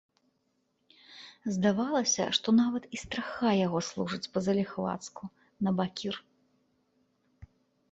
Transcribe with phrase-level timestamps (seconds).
[1.57, 5.31] Здавалася, што нават і страха яго служыць па-заліхвацку
[5.71, 6.15] набакір.